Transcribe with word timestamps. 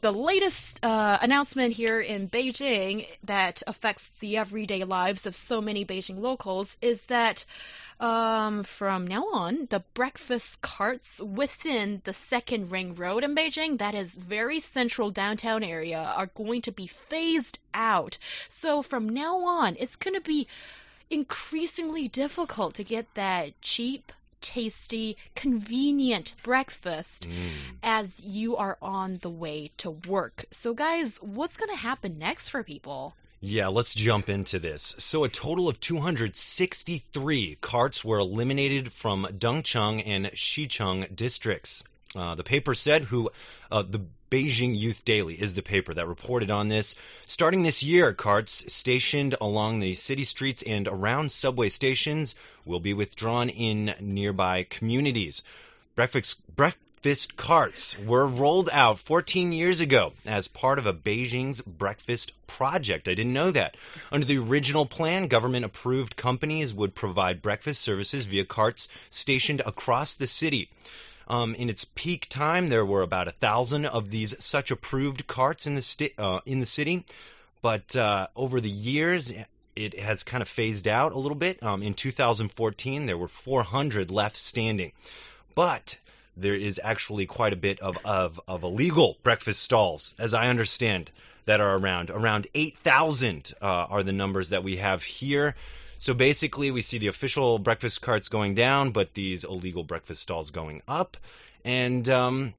The 0.00 0.12
latest 0.12 0.84
uh, 0.84 1.18
announcement 1.20 1.74
here 1.74 2.00
in 2.00 2.28
Beijing 2.28 3.06
that 3.24 3.62
affects 3.66 4.08
the 4.20 4.38
everyday 4.38 4.84
lives 4.84 5.26
of 5.26 5.36
so 5.36 5.60
many 5.60 5.84
Beijing 5.84 6.20
locals 6.20 6.76
is 6.80 7.02
that 7.06 7.44
um, 7.98 8.64
from 8.64 9.06
now 9.06 9.26
on, 9.32 9.66
the 9.68 9.80
breakfast 9.92 10.60
carts 10.62 11.20
within 11.20 12.00
the 12.04 12.14
second 12.14 12.70
ring 12.70 12.94
road 12.94 13.24
in 13.24 13.34
Beijing, 13.34 13.78
that 13.78 13.94
is 13.94 14.14
very 14.14 14.60
central 14.60 15.10
downtown 15.10 15.62
area, 15.62 15.98
are 16.16 16.26
going 16.26 16.62
to 16.62 16.72
be 16.72 16.86
phased 16.86 17.58
out. 17.74 18.16
So 18.48 18.82
from 18.82 19.08
now 19.10 19.44
on, 19.44 19.76
it's 19.78 19.96
going 19.96 20.14
to 20.14 20.22
be 20.22 20.48
increasingly 21.10 22.08
difficult 22.08 22.74
to 22.74 22.84
get 22.84 23.12
that 23.14 23.60
cheap 23.60 24.12
tasty, 24.40 25.16
convenient 25.34 26.34
breakfast 26.42 27.28
mm. 27.28 27.50
as 27.82 28.20
you 28.20 28.56
are 28.56 28.78
on 28.80 29.18
the 29.18 29.30
way 29.30 29.70
to 29.78 29.90
work. 29.90 30.44
So, 30.50 30.74
guys, 30.74 31.18
what's 31.22 31.56
going 31.56 31.70
to 31.70 31.76
happen 31.76 32.18
next 32.18 32.50
for 32.50 32.62
people? 32.62 33.14
Yeah, 33.42 33.68
let's 33.68 33.94
jump 33.94 34.28
into 34.28 34.58
this. 34.58 34.94
So, 34.98 35.24
a 35.24 35.28
total 35.28 35.68
of 35.68 35.80
263 35.80 37.58
carts 37.60 38.04
were 38.04 38.18
eliminated 38.18 38.92
from 38.92 39.24
Dongcheng 39.24 40.02
and 40.06 40.26
Xicheng 40.26 41.16
districts. 41.16 41.82
Uh, 42.16 42.34
the 42.34 42.42
paper 42.44 42.74
said 42.74 43.04
who 43.04 43.30
uh, 43.70 43.82
the 43.82 44.04
Beijing 44.30 44.76
Youth 44.76 45.04
Daily 45.04 45.34
is 45.34 45.54
the 45.54 45.62
paper 45.62 45.94
that 45.94 46.06
reported 46.06 46.50
on 46.50 46.68
this. 46.68 46.94
Starting 47.26 47.62
this 47.62 47.82
year, 47.82 48.12
carts 48.12 48.72
stationed 48.72 49.36
along 49.40 49.78
the 49.78 49.94
city 49.94 50.24
streets 50.24 50.62
and 50.62 50.88
around 50.88 51.30
subway 51.30 51.68
stations 51.68 52.34
will 52.64 52.80
be 52.80 52.94
withdrawn 52.94 53.48
in 53.48 53.94
nearby 54.00 54.64
communities. 54.64 55.42
Breakfast, 55.94 56.40
breakfast 56.54 57.36
carts 57.36 57.96
were 57.98 58.26
rolled 58.26 58.70
out 58.72 58.98
14 58.98 59.52
years 59.52 59.80
ago 59.80 60.12
as 60.26 60.48
part 60.48 60.78
of 60.80 60.86
a 60.86 60.94
Beijing's 60.94 61.60
breakfast 61.60 62.32
project. 62.46 63.06
I 63.06 63.14
didn't 63.14 63.32
know 63.32 63.52
that. 63.52 63.76
Under 64.10 64.26
the 64.26 64.38
original 64.38 64.86
plan, 64.86 65.28
government 65.28 65.64
approved 65.64 66.16
companies 66.16 66.74
would 66.74 66.94
provide 66.94 67.42
breakfast 67.42 67.82
services 67.82 68.26
via 68.26 68.44
carts 68.44 68.88
stationed 69.10 69.62
across 69.64 70.14
the 70.14 70.26
city. 70.26 70.68
Um, 71.30 71.54
in 71.54 71.70
its 71.70 71.84
peak 71.84 72.28
time, 72.28 72.70
there 72.70 72.84
were 72.84 73.02
about 73.02 73.28
a 73.28 73.30
thousand 73.30 73.86
of 73.86 74.10
these 74.10 74.34
such 74.42 74.72
approved 74.72 75.28
carts 75.28 75.64
in 75.68 75.76
the 75.76 75.82
sti- 75.82 76.10
uh, 76.18 76.40
in 76.44 76.58
the 76.58 76.66
city, 76.66 77.04
but 77.62 77.94
uh, 77.94 78.26
over 78.34 78.60
the 78.60 78.68
years, 78.68 79.32
it 79.76 80.00
has 80.00 80.24
kind 80.24 80.42
of 80.42 80.48
phased 80.48 80.88
out 80.88 81.12
a 81.12 81.18
little 81.20 81.36
bit. 81.36 81.62
Um, 81.62 81.84
in 81.84 81.94
2014, 81.94 83.06
there 83.06 83.16
were 83.16 83.28
400 83.28 84.10
left 84.10 84.36
standing, 84.36 84.90
but 85.54 85.96
there 86.36 86.56
is 86.56 86.80
actually 86.82 87.26
quite 87.26 87.52
a 87.52 87.56
bit 87.56 87.78
of, 87.78 87.96
of, 88.04 88.40
of 88.48 88.64
illegal 88.64 89.16
breakfast 89.22 89.62
stalls, 89.62 90.14
as 90.18 90.34
I 90.34 90.48
understand, 90.48 91.12
that 91.44 91.60
are 91.60 91.76
around. 91.76 92.10
Around 92.10 92.48
8,000 92.56 93.54
uh, 93.62 93.66
are 93.66 94.02
the 94.02 94.10
numbers 94.10 94.48
that 94.48 94.64
we 94.64 94.78
have 94.78 95.04
here. 95.04 95.54
So 96.00 96.14
basically, 96.14 96.70
we 96.70 96.80
see 96.80 96.96
the 96.96 97.08
official 97.08 97.58
breakfast 97.58 98.00
carts 98.00 98.30
going 98.30 98.54
down, 98.54 98.92
but 98.92 99.12
these 99.12 99.44
illegal 99.44 99.84
breakfast 99.84 100.22
stalls 100.22 100.50
going 100.50 100.80
up. 100.88 101.18
And 101.62 102.08
um, 102.08 102.54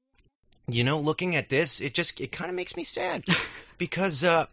you 0.68 0.84
know, 0.84 1.00
looking 1.00 1.34
at 1.34 1.48
this, 1.48 1.80
it 1.80 1.92
just 1.92 2.20
it 2.20 2.30
kind 2.30 2.50
of 2.50 2.54
makes 2.54 2.76
me 2.76 2.84
sad 2.84 3.24
because 3.78 4.22
uh, 4.22 4.46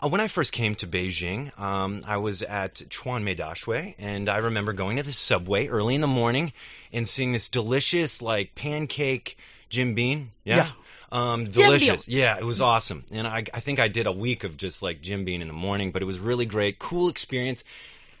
when 0.00 0.22
I 0.22 0.28
first 0.28 0.54
came 0.54 0.74
to 0.76 0.86
Beijing, 0.86 1.56
um, 1.60 2.02
I 2.06 2.16
was 2.16 2.42
at 2.42 2.76
Chuanmei 2.76 3.36
Daxue, 3.36 3.94
and 3.98 4.30
I 4.30 4.38
remember 4.38 4.72
going 4.72 4.96
to 4.96 5.02
the 5.02 5.12
subway 5.12 5.66
early 5.66 5.94
in 5.94 6.00
the 6.00 6.06
morning 6.06 6.54
and 6.94 7.06
seeing 7.06 7.32
this 7.32 7.50
delicious 7.50 8.22
like 8.22 8.54
pancake 8.54 9.36
jianbing. 9.70 10.28
Yeah. 10.44 10.56
yeah. 10.56 10.70
Um, 11.12 11.44
delicious. 11.44 12.08
Yeah, 12.08 12.38
it 12.38 12.44
was 12.44 12.62
awesome. 12.62 13.04
And 13.10 13.26
I, 13.26 13.44
I 13.52 13.60
think 13.60 13.80
I 13.80 13.88
did 13.88 14.06
a 14.06 14.12
week 14.12 14.44
of 14.44 14.56
just 14.56 14.80
like 14.80 15.02
jianbing 15.02 15.42
in 15.42 15.48
the 15.48 15.52
morning, 15.52 15.90
but 15.92 16.00
it 16.00 16.06
was 16.06 16.18
really 16.18 16.46
great. 16.46 16.78
Cool 16.78 17.10
experience 17.10 17.64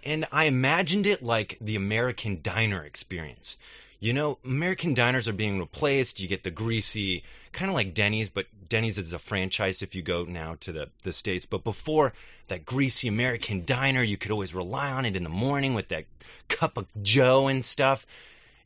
and 0.04 0.26
I 0.32 0.44
imagined 0.44 1.06
it 1.06 1.22
like 1.22 1.58
the 1.60 1.76
American 1.76 2.40
diner 2.42 2.84
experience. 2.84 3.58
You 3.98 4.14
know, 4.14 4.38
American 4.44 4.94
diners 4.94 5.28
are 5.28 5.34
being 5.34 5.58
replaced. 5.58 6.20
You 6.20 6.28
get 6.28 6.42
the 6.42 6.50
greasy, 6.50 7.22
kind 7.52 7.70
of 7.70 7.74
like 7.74 7.92
Denny's, 7.92 8.30
but 8.30 8.46
Denny's 8.66 8.96
is 8.96 9.12
a 9.12 9.18
franchise 9.18 9.82
if 9.82 9.94
you 9.94 10.00
go 10.00 10.24
now 10.24 10.56
to 10.60 10.72
the, 10.72 10.88
the 11.02 11.12
States. 11.12 11.44
But 11.44 11.64
before 11.64 12.14
that 12.48 12.64
greasy 12.64 13.08
American 13.08 13.66
diner, 13.66 14.02
you 14.02 14.16
could 14.16 14.30
always 14.30 14.54
rely 14.54 14.90
on 14.90 15.04
it 15.04 15.16
in 15.16 15.22
the 15.22 15.28
morning 15.28 15.74
with 15.74 15.88
that 15.88 16.06
cup 16.48 16.78
of 16.78 16.86
Joe 17.02 17.48
and 17.48 17.62
stuff. 17.62 18.06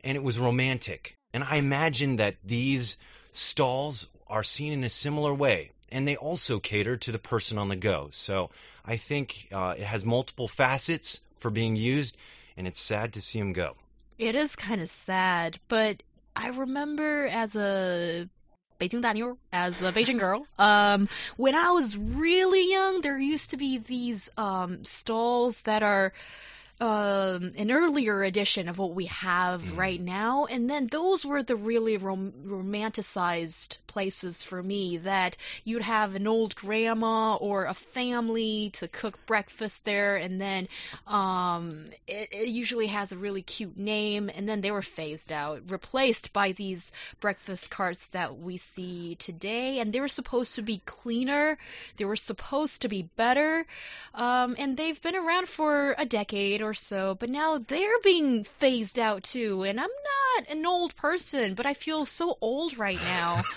And 0.05 0.17
it 0.17 0.23
was 0.23 0.39
romantic. 0.39 1.17
And 1.33 1.43
I 1.43 1.57
imagine 1.57 2.17
that 2.17 2.37
these 2.45 2.97
stalls 3.33 4.07
are 4.29 4.45
seen 4.45 4.73
in 4.73 4.85
a 4.85 4.91
similar 4.91 5.35
way. 5.35 5.73
And 5.91 6.07
they 6.07 6.15
also 6.15 6.61
cater 6.61 6.97
to 6.99 7.13
the 7.13 7.19
person 7.19 7.59
on 7.59 7.69
the 7.69 7.77
go. 7.77 8.11
So 8.13 8.51
I 8.85 8.99
think 8.99 9.49
uh, 9.53 9.75
it 9.77 9.85
has 9.85 10.05
multiple 10.05 10.47
facets 10.47 11.21
for 11.45 11.51
being 11.51 11.77
used, 11.77 12.17
and 12.57 12.67
it's 12.67 12.81
sad 12.81 13.13
to 13.13 13.21
see 13.21 13.39
him 13.39 13.53
go. 13.53 13.77
It 14.19 14.35
is 14.35 14.57
kind 14.57 14.81
of 14.81 14.89
sad, 14.89 15.59
but 15.69 16.03
I 16.35 16.49
remember 16.49 17.27
as 17.27 17.55
a 17.55 18.31
Beijing 18.81 19.03
Daniel, 19.03 19.37
as 19.53 19.83
a 19.83 19.93
Beijing 19.93 20.19
girl, 20.19 20.47
um, 20.59 21.07
when 21.37 21.55
I 21.55 21.73
was 21.73 21.99
really 21.99 22.71
young, 22.71 23.03
there 23.03 23.19
used 23.19 23.51
to 23.51 23.59
be 23.59 23.77
these 23.77 24.31
um, 24.39 24.87
stalls 24.87 25.61
that 25.63 25.83
are 25.83 26.15
um, 26.81 27.51
an 27.57 27.71
earlier 27.71 28.25
edition 28.25 28.69
of 28.69 28.79
what 28.79 28.95
we 28.95 29.07
have 29.07 29.63
mm. 29.63 29.77
right 29.77 30.01
now, 30.01 30.47
and 30.47 30.69
then 30.69 30.89
those 30.89 31.25
were 31.25 31.43
the 31.43 31.55
really 31.55 31.97
rom- 31.99 32.33
romanticized 32.45 33.79
places 33.87 34.43
for 34.43 34.61
me. 34.61 34.97
That 34.97 35.37
you'd 35.63 35.83
have 35.83 36.17
an 36.17 36.27
old 36.27 36.57
grandma 36.57 37.37
or 37.37 37.67
a 37.67 37.75
family 37.75 38.71
to 38.75 38.89
cook 38.89 39.25
breakfast 39.25 39.85
there, 39.85 40.17
and 40.17 40.41
then 40.41 40.69
um, 41.07 41.87
it, 42.09 42.31
it 42.33 42.49
usually 42.49 42.89
has 42.89 43.13
a 43.13 43.19
really 43.19 43.43
cute 43.43 43.77
name, 43.77 44.29
and 44.35 44.49
then 44.49 44.61
they 44.61 44.73
were 44.73 44.83
phased 44.83 45.31
out, 45.31 45.71
replaced 45.71 46.33
by 46.33 46.53
these 46.53 46.91
breakfast 47.21 47.71
carts 47.71 48.07
that 48.09 48.37
we 48.39 48.57
see 48.57 49.15
today, 49.15 49.79
and 49.79 49.93
they 49.93 50.01
were 50.01 50.09
supposed 50.09 50.57
to 50.57 50.63
be 50.63 50.83
cleaner, 50.85 51.57
they 51.99 52.05
were 52.05 52.17
supposed 52.17 52.83
to 52.83 52.89
be 52.89 53.03
better, 53.03 53.65
um, 54.15 54.57
and 54.59 54.77
they've 54.77 55.01
been 55.01 55.15
around 55.15 55.49
for 55.49 55.95
a 55.97 56.05
decade 56.05 56.64
or 56.65 56.75
so, 56.75 57.15
but 57.15 57.31
now 57.31 57.59
they're 57.59 58.01
being 58.03 58.45
phased 58.45 58.99
out 58.99 59.23
too. 59.23 59.63
And 59.63 59.79
I'm 59.79 59.87
not 59.87 60.49
an 60.49 60.67
old 60.67 60.97
person, 60.97 61.55
but 61.55 61.67
I 61.67 61.75
feel 61.75 62.05
so 62.05 62.37
old 62.41 62.79
right 62.79 63.01
now. 63.01 63.43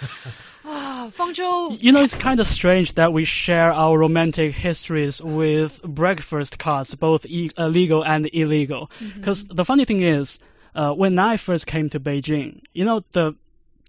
Ah, 0.70 1.10
Fangzhou. 1.14 1.82
You 1.82 1.94
know, 1.94 2.04
it's 2.04 2.16
kind 2.16 2.42
of 2.42 2.48
strange 2.48 2.96
that 2.96 3.14
we 3.14 3.24
share 3.24 3.72
our 3.72 3.98
romantic 3.98 4.54
histories 4.54 5.22
with 5.22 5.82
breakfast 5.82 6.60
carts, 6.60 6.94
both 6.94 7.26
e- 7.26 7.52
uh, 7.58 7.68
legal 7.68 8.04
and 8.04 8.30
illegal. 8.34 8.92
Because 9.16 9.46
mm-hmm. 9.46 9.56
the 9.56 9.64
funny 9.64 9.86
thing 9.86 10.02
is, 10.02 10.40
uh, 10.76 10.92
when 10.92 11.18
I 11.20 11.38
first 11.38 11.68
came 11.68 11.90
to 11.92 12.02
Beijing, 12.02 12.64
you 12.74 12.84
know, 12.84 13.02
the 13.14 13.36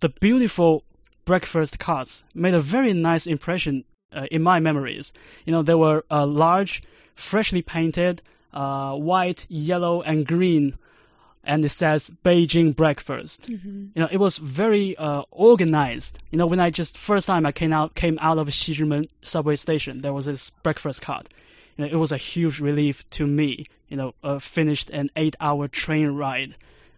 the 0.01 0.09
beautiful 0.09 0.85
breakfast 1.25 1.81
carts 1.81 2.23
made 2.33 2.55
a 2.55 2.61
very 2.61 2.93
nice 2.95 3.27
impression 3.27 3.85
uh, 4.13 4.27
in 4.31 4.43
my 4.43 4.61
memories. 4.61 5.13
You 5.45 5.53
know, 5.53 5.63
they 5.63 5.75
were 5.75 6.05
uh, 6.11 6.27
large, 6.27 6.83
freshly 7.15 7.63
painted, 7.63 8.23
uh, 8.53 8.95
white, 8.95 9.47
yellow, 9.49 10.03
and 10.03 10.27
green, 10.27 10.77
and 11.45 11.65
it 11.65 11.71
says 11.71 12.11
Beijing 12.25 12.75
breakfast. 12.75 13.51
Mm-hmm. 13.51 13.87
You 13.95 14.03
know, 14.03 14.09
it 14.11 14.19
was 14.19 14.39
very 14.39 14.97
uh, 14.97 15.23
organized. 15.31 16.19
You 16.31 16.39
know, 16.39 16.47
when 16.47 16.61
I 16.61 16.71
just 16.71 16.99
first 16.99 17.27
time 17.27 17.47
I 17.47 17.53
came 17.53 17.73
out 17.73 17.95
came 17.95 18.19
out 18.21 18.39
of 18.39 18.49
Xizhimen 18.49 19.09
subway 19.23 19.57
station, 19.57 20.01
there 20.01 20.13
was 20.13 20.27
this 20.27 20.51
breakfast 20.51 21.03
cart. 21.03 21.29
You 21.77 21.85
know, 21.85 21.91
it 21.91 21.97
was 21.97 22.13
a 22.13 22.17
huge 22.17 22.61
relief 22.61 23.07
to 23.13 23.27
me. 23.27 23.67
You 23.89 23.97
know, 23.97 24.15
uh, 24.23 24.39
finished 24.39 24.91
an 24.91 25.09
eight-hour 25.17 25.69
train 25.69 26.09
ride 26.09 26.55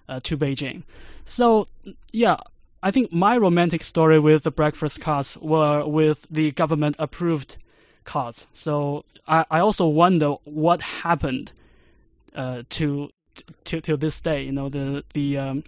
uh, 0.08 0.20
to 0.24 0.36
Beijing. 0.36 0.82
So 1.24 1.66
yeah, 2.12 2.38
I 2.82 2.90
think 2.90 3.12
my 3.12 3.36
romantic 3.36 3.82
story 3.82 4.18
with 4.18 4.42
the 4.42 4.50
breakfast 4.50 5.00
carts 5.00 5.36
were 5.36 5.86
with 5.86 6.26
the 6.30 6.50
government 6.50 6.96
approved 6.98 7.56
cards. 8.04 8.46
So 8.52 9.04
I, 9.26 9.44
I 9.50 9.60
also 9.60 9.86
wonder 9.86 10.34
what 10.44 10.80
happened 10.80 11.52
uh, 12.34 12.62
to 12.70 13.10
to 13.64 13.80
to 13.80 13.96
this 13.96 14.20
day. 14.20 14.44
You 14.44 14.52
know, 14.52 14.68
the 14.68 15.04
the 15.14 15.38
um, 15.38 15.64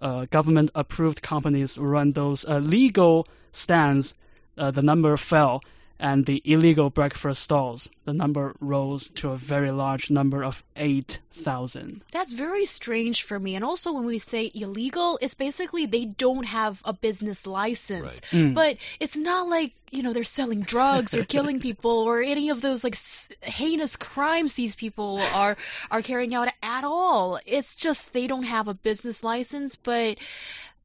uh, 0.00 0.26
government 0.30 0.70
approved 0.74 1.22
companies 1.22 1.78
run 1.78 2.12
those 2.12 2.44
uh, 2.44 2.58
legal 2.58 3.28
stands. 3.52 4.14
Uh, 4.58 4.70
the 4.70 4.82
number 4.82 5.16
fell, 5.16 5.62
and 5.98 6.26
the 6.26 6.42
illegal 6.44 6.90
breakfast 6.90 7.42
stalls, 7.42 7.90
the 8.04 8.12
number 8.12 8.54
rose 8.60 9.08
to 9.10 9.30
a 9.30 9.36
very 9.36 9.70
large 9.70 10.10
number 10.10 10.44
of 10.44 10.62
8,000. 10.76 12.02
That's 12.12 12.30
very 12.30 12.66
strange 12.66 13.22
for 13.22 13.38
me. 13.38 13.54
And 13.54 13.64
also, 13.64 13.92
when 13.92 14.04
we 14.04 14.18
say 14.18 14.50
illegal, 14.54 15.18
it's 15.22 15.34
basically 15.34 15.86
they 15.86 16.04
don't 16.04 16.44
have 16.44 16.80
a 16.84 16.92
business 16.92 17.46
license. 17.46 18.02
Right. 18.02 18.42
Mm. 18.42 18.54
But 18.54 18.76
it's 19.00 19.16
not 19.16 19.48
like, 19.48 19.72
you 19.90 20.02
know, 20.02 20.12
they're 20.12 20.24
selling 20.24 20.62
drugs 20.62 21.14
or 21.14 21.24
killing 21.24 21.60
people 21.60 22.00
or 22.00 22.20
any 22.20 22.50
of 22.50 22.60
those 22.60 22.84
like 22.84 22.96
heinous 23.40 23.96
crimes 23.96 24.54
these 24.54 24.74
people 24.74 25.20
are 25.34 25.56
are 25.90 26.02
carrying 26.02 26.34
out 26.34 26.48
at 26.62 26.84
all. 26.84 27.38
It's 27.46 27.76
just 27.76 28.12
they 28.12 28.26
don't 28.26 28.42
have 28.42 28.68
a 28.68 28.74
business 28.74 29.24
license, 29.24 29.76
but 29.76 30.18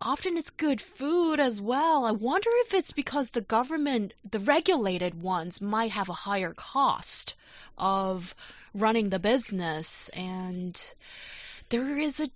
often 0.02 0.38
it's 0.38 0.50
good 0.50 0.82
food 0.82 1.40
as 1.40 1.62
well. 1.62 2.06
I 2.06 2.12
wonder 2.12 2.50
if 2.66 2.74
it's 2.74 2.92
because 2.92 3.30
the 3.30 3.42
government, 3.42 4.14
the 4.30 4.40
regulated 4.40 5.22
ones, 5.22 5.62
might 5.62 5.92
have 5.92 6.10
a 6.10 6.14
higher 6.14 6.54
cost 6.54 7.36
of 7.78 8.36
running 8.74 9.10
the 9.10 9.20
business, 9.20 10.10
and 10.10 10.80
there 11.70 11.98
is 11.98 12.20
a 12.20 12.30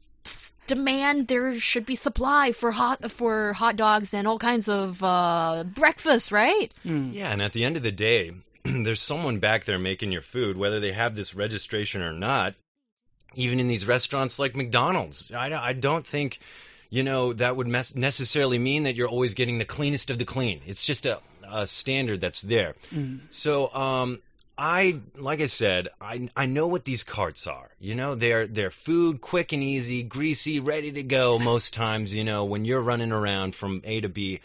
demand. 0.68 1.28
There 1.28 1.60
should 1.60 1.86
be 1.86 1.96
supply 1.96 2.52
for 2.52 2.72
hot 2.72 3.12
for 3.12 3.54
hot 3.54 3.76
dogs 3.76 4.14
and 4.14 4.28
all 4.28 4.40
kinds 4.40 4.70
of 4.70 5.02
uh, 5.04 5.64
breakfast, 5.66 6.32
right? 6.32 6.74
Mm. 6.86 7.14
Yeah, 7.14 7.32
and 7.32 7.42
at 7.42 7.54
the 7.54 7.66
end 7.66 7.78
of 7.78 7.84
the 7.84 7.92
day, 7.92 8.32
there's 8.64 9.02
someone 9.02 9.40
back 9.40 9.66
there 9.66 9.80
making 9.80 10.12
your 10.12 10.22
food, 10.22 10.58
whether 10.58 10.80
they 10.80 10.92
have 10.92 11.16
this 11.16 11.36
registration 11.36 12.02
or 12.02 12.14
not. 12.14 12.56
Even 13.38 13.60
in 13.60 13.68
these 13.68 13.86
restaurants 13.86 14.40
like 14.40 14.56
McDonald's, 14.56 15.30
I, 15.30 15.52
I 15.52 15.74
don't 15.74 16.08
think, 16.08 16.40
you 16.90 17.04
know, 17.04 17.34
that 17.34 17.56
would 17.56 17.68
necessarily 17.68 18.58
mean 18.58 18.84
that 18.84 18.96
you're 18.96 19.10
always 19.10 19.34
getting 19.34 19.58
the 19.58 19.66
cleanest 19.66 20.10
of 20.10 20.20
the 20.20 20.26
clean. 20.26 20.62
It's 20.66 20.86
just 20.86 21.06
a, 21.06 21.20
a 21.50 21.68
standard 21.68 22.22
that's 22.22 22.42
there. 22.42 22.76
Mm. 22.92 23.20
So, 23.30 23.74
um, 23.74 24.20
I 24.58 25.00
like 25.18 25.42
I 25.42 25.48
said, 25.48 25.90
I 26.00 26.30
I 26.36 26.46
know 26.46 26.68
what 26.68 26.86
these 26.86 27.04
carts 27.04 27.46
are. 27.46 27.70
You 27.80 27.96
know, 27.96 28.16
they're 28.16 28.48
they're 28.48 28.72
food, 28.72 29.20
quick 29.20 29.52
and 29.52 29.62
easy, 29.62 30.02
greasy, 30.04 30.62
ready 30.62 30.94
to 30.94 31.04
go. 31.04 31.38
Most 31.40 31.74
times, 31.74 32.14
you 32.14 32.24
know, 32.24 32.46
when 32.46 32.64
you're 32.64 32.82
running 32.82 33.12
around 33.12 33.54
from 33.54 33.82
A 33.84 34.00
to 34.00 34.10
B, 34.10 34.40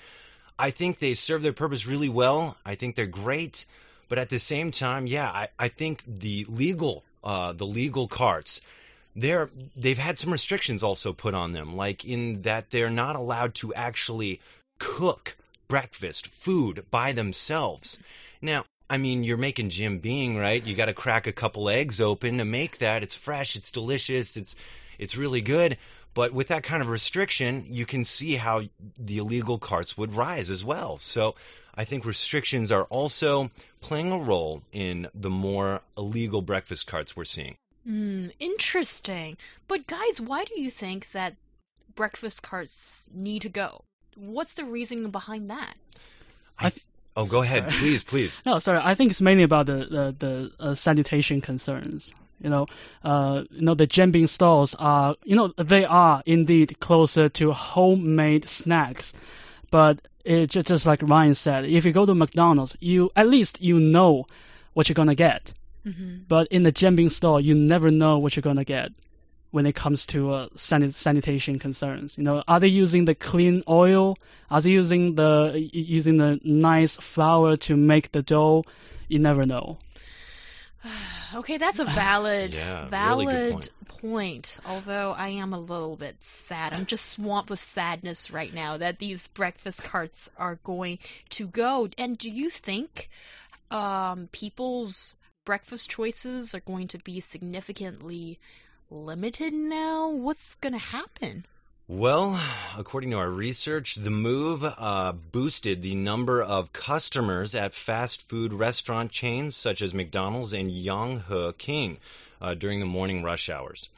I 0.58 0.72
think 0.72 0.98
they 0.98 1.14
serve 1.14 1.42
their 1.42 1.52
purpose 1.52 1.86
really 1.86 2.08
well. 2.08 2.56
I 2.66 2.74
think 2.74 2.96
they're 2.96 3.06
great, 3.06 3.64
but 4.08 4.18
at 4.18 4.30
the 4.30 4.40
same 4.40 4.72
time, 4.72 5.06
yeah, 5.06 5.30
I 5.30 5.48
I 5.58 5.68
think 5.68 6.02
the 6.06 6.44
legal 6.48 7.04
uh 7.22 7.52
the 7.52 7.66
legal 7.66 8.08
carts. 8.08 8.60
They're 9.16 9.50
they've 9.76 9.98
had 9.98 10.18
some 10.18 10.30
restrictions 10.30 10.82
also 10.82 11.12
put 11.12 11.34
on 11.34 11.52
them, 11.52 11.76
like 11.76 12.04
in 12.04 12.42
that 12.42 12.70
they're 12.70 12.90
not 12.90 13.16
allowed 13.16 13.54
to 13.56 13.74
actually 13.74 14.40
cook 14.78 15.36
breakfast 15.68 16.28
food 16.28 16.84
by 16.90 17.12
themselves. 17.12 17.98
Now, 18.40 18.64
I 18.88 18.96
mean, 18.96 19.22
you're 19.22 19.36
making 19.36 19.70
jianbing, 19.70 20.36
right? 20.36 20.64
You 20.64 20.74
got 20.74 20.86
to 20.86 20.94
crack 20.94 21.26
a 21.26 21.32
couple 21.32 21.68
eggs 21.68 22.00
open 22.00 22.38
to 22.38 22.44
make 22.44 22.78
that. 22.78 23.02
It's 23.02 23.14
fresh, 23.14 23.56
it's 23.56 23.70
delicious, 23.72 24.36
it's 24.36 24.54
it's 24.98 25.16
really 25.16 25.40
good. 25.40 25.78
But 26.12 26.32
with 26.32 26.48
that 26.48 26.64
kind 26.64 26.82
of 26.82 26.88
restriction, 26.88 27.66
you 27.70 27.86
can 27.86 28.04
see 28.04 28.34
how 28.34 28.62
the 28.98 29.18
illegal 29.18 29.58
carts 29.58 29.96
would 29.96 30.14
rise 30.14 30.50
as 30.50 30.64
well. 30.64 30.98
So 30.98 31.36
I 31.74 31.84
think 31.84 32.04
restrictions 32.04 32.72
are 32.72 32.84
also 32.84 33.50
playing 33.80 34.10
a 34.10 34.18
role 34.18 34.62
in 34.72 35.06
the 35.14 35.30
more 35.30 35.82
illegal 35.96 36.42
breakfast 36.42 36.86
carts 36.88 37.14
we're 37.14 37.24
seeing. 37.24 37.56
Hmm, 37.84 38.28
interesting. 38.38 39.36
But 39.68 39.86
guys, 39.86 40.20
why 40.20 40.44
do 40.44 40.60
you 40.60 40.70
think 40.70 41.10
that 41.12 41.36
breakfast 41.94 42.42
carts 42.42 43.08
need 43.12 43.42
to 43.42 43.48
go? 43.48 43.84
What's 44.16 44.54
the 44.54 44.64
reasoning 44.64 45.10
behind 45.10 45.50
that? 45.50 45.74
I 46.58 46.70
th- 46.70 46.84
oh, 47.16 47.26
go 47.26 47.42
ahead, 47.42 47.64
Sorry. 47.64 47.72
please, 47.72 48.04
please. 48.04 48.40
No, 48.46 48.58
sorry. 48.58 48.80
I 48.82 48.94
think 48.94 49.10
it's 49.10 49.22
mainly 49.22 49.44
about 49.44 49.66
the 49.66 49.76
the, 49.76 50.16
the 50.18 50.52
uh, 50.60 50.74
sanitation 50.74 51.40
concerns. 51.40 52.12
You 52.40 52.50
know, 52.50 52.66
uh, 53.04 53.44
you 53.50 53.62
know 53.62 53.74
the 53.74 53.86
Jianbing 53.86 54.28
stalls 54.28 54.74
are, 54.74 55.16
you 55.24 55.36
know, 55.36 55.52
they 55.58 55.84
are 55.84 56.22
indeed 56.24 56.80
closer 56.80 57.28
to 57.28 57.52
homemade 57.52 58.48
snacks, 58.48 59.12
but 59.70 60.00
it 60.24 60.48
just, 60.48 60.66
just 60.68 60.86
like 60.86 61.02
Ryan 61.02 61.34
said, 61.34 61.66
if 61.66 61.84
you 61.84 61.92
go 61.92 62.06
to 62.06 62.14
McDonald's, 62.14 62.76
you 62.80 63.10
at 63.14 63.28
least 63.28 63.60
you 63.60 63.78
know 63.78 64.26
what 64.72 64.88
you're 64.88 64.94
gonna 64.94 65.14
get. 65.14 65.52
Mm-hmm. 65.86 66.24
But 66.28 66.48
in 66.48 66.62
the 66.62 66.72
Jianbing 66.72 67.10
store, 67.10 67.40
you 67.40 67.54
never 67.54 67.90
know 67.90 68.18
what 68.18 68.36
you're 68.36 68.42
gonna 68.42 68.64
get 68.64 68.92
when 69.50 69.66
it 69.66 69.74
comes 69.74 70.06
to 70.06 70.32
uh, 70.32 70.48
sanit- 70.50 70.94
sanitation 70.94 71.58
concerns. 71.58 72.16
You 72.16 72.24
know, 72.24 72.42
are 72.46 72.60
they 72.60 72.68
using 72.68 73.04
the 73.04 73.14
clean 73.14 73.62
oil? 73.68 74.16
Are 74.50 74.60
they 74.60 74.70
using 74.70 75.14
the 75.14 75.68
using 75.72 76.16
the 76.18 76.40
nice 76.44 76.96
flour 76.96 77.56
to 77.56 77.76
make 77.76 78.12
the 78.12 78.22
dough? 78.22 78.64
You 79.08 79.18
never 79.18 79.46
know. 79.46 79.78
Okay, 81.32 81.58
that's 81.58 81.78
a 81.78 81.84
valid, 81.84 82.54
Yeah, 82.56 82.88
valid 82.88 83.28
good 83.28 83.52
point. 83.52 83.70
point. 83.86 84.58
Although 84.66 85.12
I 85.12 85.28
am 85.28 85.52
a 85.52 85.60
little 85.60 85.94
bit 85.94 86.16
sad. 86.24 86.72
I'm 86.72 86.86
just 86.86 87.06
swamped 87.10 87.50
with 87.50 87.62
sadness 87.62 88.32
right 88.32 88.52
now 88.52 88.78
that 88.78 88.98
these 88.98 89.28
breakfast 89.28 89.80
carts 89.84 90.28
are 90.36 90.56
going 90.64 90.98
to 91.30 91.46
go. 91.46 91.88
And 91.96 92.18
do 92.18 92.28
you 92.28 92.50
think 92.50 93.08
um, 93.70 94.28
people's 94.32 95.14
breakfast 95.44 95.90
choices 95.90 96.54
are 96.54 96.60
going 96.60 96.88
to 96.88 96.98
be 96.98 97.20
significantly 97.20 98.38
limited 98.90 99.52
now? 99.52 100.10
What's 100.10 100.54
going 100.56 100.74
to 100.74 100.78
happen? 100.78 101.44
Well, 101.88 102.40
according 102.78 103.10
to 103.10 103.18
our 103.18 103.28
research, 103.28 103.96
the 103.96 104.10
move 104.10 104.62
uh, 104.64 105.12
boosted 105.12 105.82
the 105.82 105.96
number 105.96 106.40
of 106.40 106.72
customers 106.72 107.56
at 107.56 107.74
fast 107.74 108.28
food 108.28 108.52
restaurant 108.52 109.10
chains 109.10 109.56
such 109.56 109.82
as 109.82 109.92
McDonald's 109.92 110.52
and 110.52 110.70
Yonghe 110.70 111.58
King 111.58 111.98
uh, 112.40 112.54
during 112.54 112.78
the 112.78 112.86
morning 112.86 113.24
rush 113.24 113.48
hours. 113.48 113.88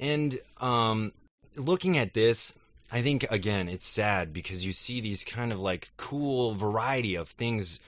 And 0.00 0.36
um, 0.60 1.12
looking 1.54 1.98
at 1.98 2.14
this, 2.14 2.52
I 2.90 3.02
think 3.02 3.30
again 3.30 3.68
it's 3.68 3.86
sad 3.86 4.32
because 4.32 4.66
you 4.66 4.72
see 4.72 5.00
these 5.00 5.22
kind 5.22 5.52
of 5.52 5.60
like 5.60 5.90
cool 5.96 6.52
variety 6.54 7.14
of 7.14 7.28
things 7.28 7.78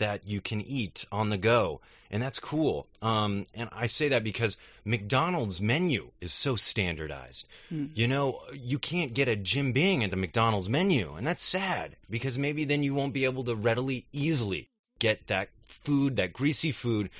that 0.00 0.26
you 0.26 0.40
can 0.40 0.60
eat 0.60 1.06
on 1.10 1.30
the 1.30 1.38
go, 1.38 1.80
and 2.10 2.22
that's 2.22 2.40
cool. 2.40 2.86
Um, 3.00 3.46
and 3.54 3.70
I 3.72 3.86
say 3.86 4.08
that 4.08 4.24
because 4.24 4.56
McDonald's 4.84 5.60
menu 5.60 6.10
is 6.20 6.32
so 6.32 6.56
standardized. 6.56 7.46
Hmm. 7.68 7.86
You 7.94 8.08
know, 8.08 8.40
you 8.52 8.78
can't 8.78 9.14
get 9.14 9.28
a 9.28 9.36
jianbing 9.36 10.02
at 10.02 10.10
the 10.10 10.16
McDonald's 10.16 10.68
menu, 10.68 11.14
and 11.14 11.26
that's 11.26 11.42
sad 11.42 11.96
because 12.10 12.36
maybe 12.36 12.64
then 12.64 12.82
you 12.82 12.94
won't 12.94 13.14
be 13.14 13.24
able 13.24 13.44
to 13.44 13.54
readily, 13.54 14.04
easily 14.12 14.68
get 14.98 15.26
that 15.28 15.48
food, 15.66 16.16
that 16.16 16.32
greasy 16.32 16.72
food, 16.72 17.10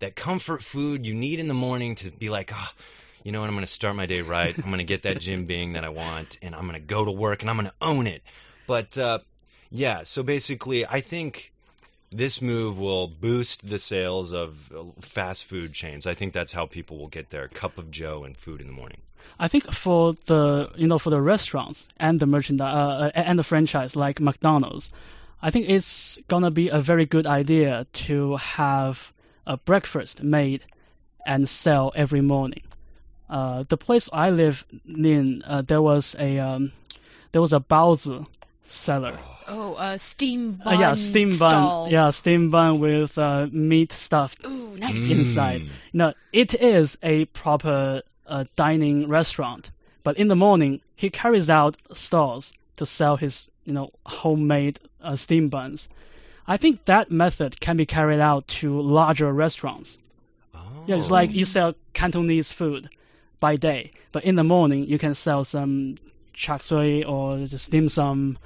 that 0.00 0.16
comfort 0.16 0.62
food 0.62 1.06
you 1.06 1.14
need 1.14 1.38
in 1.38 1.48
the 1.48 1.54
morning 1.54 1.94
to 1.96 2.10
be 2.10 2.28
like, 2.30 2.52
ah, 2.52 2.72
you 3.22 3.32
know 3.32 3.40
what, 3.40 3.48
I'm 3.48 3.54
going 3.54 3.66
to 3.66 3.72
start 3.72 3.96
my 3.96 4.06
day 4.06 4.22
right. 4.22 4.56
I'm 4.56 4.64
going 4.64 4.78
to 4.78 4.84
get 4.84 5.02
that 5.02 5.16
jianbing 5.20 5.74
that 5.74 5.84
I 5.84 5.90
want, 5.90 6.38
and 6.42 6.54
I'm 6.54 6.62
going 6.62 6.74
to 6.74 6.86
go 6.86 7.04
to 7.04 7.12
work, 7.12 7.42
and 7.42 7.50
I'm 7.50 7.56
going 7.56 7.68
to 7.68 7.74
own 7.80 8.06
it. 8.06 8.22
But 8.66 8.96
uh, 8.96 9.20
yeah, 9.70 10.02
so 10.04 10.22
basically, 10.22 10.86
I 10.86 11.00
think 11.00 11.52
this 12.12 12.42
move 12.42 12.78
will 12.78 13.06
boost 13.06 13.68
the 13.68 13.78
sales 13.78 14.32
of 14.32 14.72
fast 15.00 15.44
food 15.44 15.72
chains. 15.72 16.06
I 16.06 16.14
think 16.14 16.32
that's 16.32 16.52
how 16.52 16.66
people 16.66 16.98
will 16.98 17.08
get 17.08 17.30
their 17.30 17.48
cup 17.48 17.78
of 17.78 17.90
Joe 17.90 18.24
and 18.24 18.36
food 18.36 18.60
in 18.60 18.66
the 18.66 18.72
morning. 18.72 19.00
I 19.38 19.48
think 19.48 19.72
for 19.72 20.14
the 20.26 20.70
you 20.76 20.86
know 20.86 20.98
for 20.98 21.10
the 21.10 21.20
restaurants 21.20 21.86
and 21.98 22.18
the 22.18 22.26
merchandise 22.26 22.74
uh, 22.74 23.10
and 23.14 23.38
the 23.38 23.44
franchise 23.44 23.94
like 23.94 24.18
McDonald's, 24.20 24.90
I 25.40 25.50
think 25.50 25.68
it's 25.68 26.18
gonna 26.26 26.50
be 26.50 26.68
a 26.68 26.80
very 26.80 27.06
good 27.06 27.26
idea 27.26 27.86
to 27.92 28.36
have 28.36 29.12
a 29.46 29.56
breakfast 29.56 30.22
made 30.22 30.62
and 31.24 31.48
sell 31.48 31.92
every 31.94 32.20
morning. 32.20 32.62
Uh, 33.28 33.64
the 33.68 33.76
place 33.76 34.08
I 34.12 34.30
live 34.30 34.64
in, 34.86 35.42
uh, 35.46 35.62
there 35.62 35.82
was 35.82 36.16
a 36.18 36.38
um, 36.38 36.72
there 37.32 37.40
was 37.40 37.52
a 37.52 37.60
baozi 37.60 38.26
seller. 38.64 39.18
Oh, 39.48 39.74
uh, 39.74 39.98
steam 39.98 40.60
Uh, 40.64 40.70
bun 40.70 40.80
yeah, 40.80 40.94
steam 40.94 41.28
bun. 41.30 41.36
stall. 41.36 41.88
Yeah, 41.90 42.10
steam 42.10 42.50
bun 42.50 42.78
with 42.80 43.18
uh, 43.18 43.48
meat 43.50 43.92
stuffed 43.92 44.46
Ooh, 44.46 44.76
nice. 44.76 45.10
inside. 45.10 45.62
Mm. 45.62 45.68
No, 45.92 46.12
it 46.32 46.54
is 46.54 46.96
a 47.02 47.24
proper 47.26 48.02
uh, 48.26 48.44
dining 48.56 49.08
restaurant. 49.08 49.70
But 50.02 50.16
in 50.18 50.28
the 50.28 50.36
morning, 50.36 50.80
he 50.96 51.10
carries 51.10 51.50
out 51.50 51.76
stalls 51.94 52.52
to 52.76 52.86
sell 52.86 53.16
his, 53.16 53.48
you 53.64 53.72
know, 53.72 53.90
homemade 54.06 54.78
uh, 55.02 55.16
steam 55.16 55.48
buns. 55.48 55.88
I 56.46 56.56
think 56.56 56.84
that 56.86 57.10
method 57.10 57.60
can 57.60 57.76
be 57.76 57.86
carried 57.86 58.20
out 58.20 58.48
to 58.60 58.80
larger 58.80 59.32
restaurants. 59.32 59.98
Oh. 60.54 60.58
Yeah, 60.86 60.96
it's 60.96 61.10
like 61.10 61.32
you 61.34 61.44
sell 61.44 61.74
Cantonese 61.92 62.50
food 62.52 62.88
by 63.40 63.56
day, 63.56 63.92
but 64.12 64.24
in 64.24 64.36
the 64.36 64.44
morning 64.44 64.84
you 64.86 64.98
can 64.98 65.14
sell 65.14 65.44
some 65.44 65.96
char 66.32 66.60
siu 66.60 67.04
or 67.04 67.46
just 67.46 67.70
dim 67.70 67.88
sum. 67.88 68.38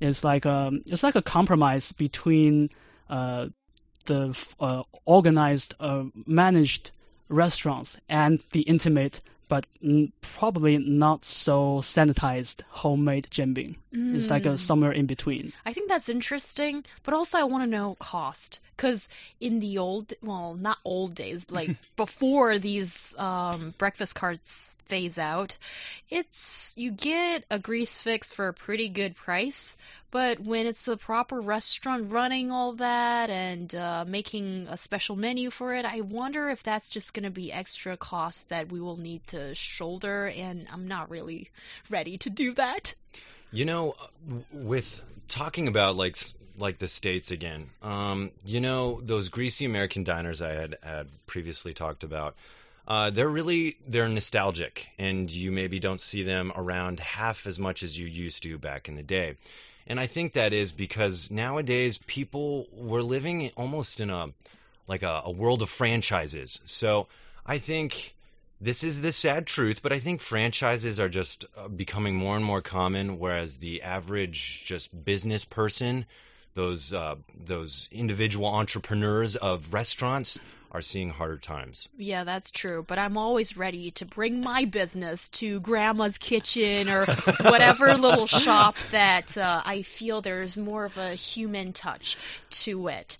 It's 0.00 0.24
like 0.24 0.44
a 0.44 0.72
it's 0.86 1.02
like 1.02 1.14
a 1.16 1.22
compromise 1.22 1.92
between 1.92 2.70
uh, 3.08 3.48
the 4.06 4.36
uh, 4.58 4.82
organized, 5.04 5.74
uh, 5.78 6.04
managed 6.26 6.90
restaurants 7.28 7.98
and 8.08 8.40
the 8.52 8.62
intimate 8.62 9.20
but 9.52 9.66
mm, 9.84 10.10
probably 10.22 10.78
not 10.78 11.26
so 11.26 11.82
sanitized 11.82 12.62
homemade 12.70 13.26
jianbing. 13.30 13.76
It's 13.92 14.30
like 14.30 14.46
a 14.46 14.54
Mm. 14.54 14.58
somewhere 14.58 14.92
in 14.92 15.04
between. 15.04 15.52
I 15.66 15.74
think 15.74 15.90
that's 15.90 16.08
interesting, 16.08 16.82
but 17.02 17.12
also 17.12 17.36
I 17.36 17.44
want 17.44 17.64
to 17.64 17.76
know 17.76 17.94
cost. 17.94 18.60
Because 18.74 19.06
in 19.40 19.60
the 19.60 19.76
old, 19.76 20.14
well, 20.22 20.54
not 20.54 20.78
old 20.82 21.14
days, 21.14 21.50
like 21.50 21.76
before 21.96 22.58
these 22.58 23.14
um, 23.18 23.74
breakfast 23.76 24.14
carts 24.14 24.74
phase 24.86 25.18
out, 25.18 25.58
it's 26.08 26.74
you 26.78 26.90
get 26.90 27.44
a 27.50 27.58
grease 27.58 27.98
fix 27.98 28.30
for 28.30 28.48
a 28.48 28.54
pretty 28.54 28.88
good 28.88 29.14
price. 29.14 29.76
But 30.10 30.40
when 30.40 30.66
it's 30.66 30.88
a 30.88 30.96
proper 30.96 31.40
restaurant 31.40 32.12
running 32.12 32.50
all 32.50 32.72
that 32.76 33.30
and 33.30 33.74
uh, 33.74 34.04
making 34.06 34.66
a 34.68 34.76
special 34.76 35.16
menu 35.16 35.50
for 35.50 35.74
it, 35.74 35.84
I 35.86 36.00
wonder 36.00 36.48
if 36.50 36.62
that's 36.62 36.90
just 36.90 37.14
going 37.14 37.24
to 37.24 37.30
be 37.30 37.52
extra 37.52 37.96
cost 37.96 38.48
that 38.48 38.70
we 38.72 38.80
will 38.80 38.98
need 38.98 39.26
to 39.28 39.41
shoulder, 39.54 40.28
and 40.28 40.66
I'm 40.72 40.88
not 40.88 41.10
really 41.10 41.50
ready 41.90 42.18
to 42.18 42.30
do 42.30 42.54
that. 42.54 42.94
You 43.50 43.64
know, 43.64 43.94
with 44.52 45.00
talking 45.28 45.68
about 45.68 45.96
like 45.96 46.16
like 46.58 46.78
the 46.78 46.88
states 46.88 47.30
again, 47.30 47.70
um, 47.82 48.30
you 48.44 48.60
know 48.60 49.00
those 49.02 49.28
greasy 49.28 49.64
American 49.64 50.04
diners 50.04 50.40
I 50.42 50.52
had 50.52 50.76
had 50.82 51.08
previously 51.26 51.74
talked 51.74 52.04
about. 52.04 52.36
Uh, 52.86 53.10
they're 53.10 53.28
really 53.28 53.76
they're 53.86 54.08
nostalgic, 54.08 54.88
and 54.98 55.30
you 55.30 55.52
maybe 55.52 55.78
don't 55.78 56.00
see 56.00 56.22
them 56.22 56.52
around 56.54 57.00
half 57.00 57.46
as 57.46 57.58
much 57.58 57.82
as 57.82 57.98
you 57.98 58.06
used 58.06 58.42
to 58.42 58.58
back 58.58 58.88
in 58.88 58.96
the 58.96 59.02
day. 59.02 59.36
And 59.86 59.98
I 59.98 60.06
think 60.06 60.34
that 60.34 60.52
is 60.52 60.72
because 60.72 61.30
nowadays 61.30 61.98
people 62.06 62.66
we're 62.72 63.02
living 63.02 63.50
almost 63.56 64.00
in 64.00 64.10
a 64.10 64.28
like 64.88 65.02
a, 65.02 65.22
a 65.24 65.30
world 65.30 65.62
of 65.62 65.70
franchises. 65.70 66.60
So 66.64 67.08
I 67.46 67.58
think 67.58 68.14
this 68.62 68.84
is 68.84 69.00
the 69.00 69.10
sad 69.10 69.46
truth, 69.46 69.80
but 69.82 69.92
I 69.92 69.98
think 69.98 70.20
franchises 70.20 71.00
are 71.00 71.08
just 71.08 71.44
uh, 71.56 71.66
becoming 71.66 72.14
more 72.14 72.36
and 72.36 72.44
more 72.44 72.62
common, 72.62 73.18
whereas 73.18 73.56
the 73.56 73.82
average 73.82 74.64
just 74.64 75.04
business 75.04 75.44
person, 75.44 76.06
those 76.54 76.94
uh, 76.94 77.16
those 77.34 77.88
individual 77.90 78.46
entrepreneurs 78.46 79.34
of 79.34 79.72
restaurants, 79.72 80.38
are 80.72 80.80
seeing 80.80 81.10
harder 81.10 81.36
times. 81.36 81.86
Yeah, 81.98 82.24
that's 82.24 82.50
true. 82.50 82.82
But 82.86 82.98
I'm 82.98 83.18
always 83.18 83.58
ready 83.58 83.90
to 83.92 84.06
bring 84.06 84.40
my 84.40 84.64
business 84.64 85.28
to 85.30 85.60
grandma's 85.60 86.16
kitchen 86.16 86.88
or 86.88 87.04
whatever 87.42 87.92
little 87.94 88.26
shop 88.26 88.76
that 88.90 89.36
uh, 89.36 89.62
I 89.64 89.82
feel 89.82 90.22
there's 90.22 90.56
more 90.56 90.86
of 90.86 90.96
a 90.96 91.10
human 91.14 91.74
touch 91.74 92.16
to 92.62 92.88
it. 92.88 93.18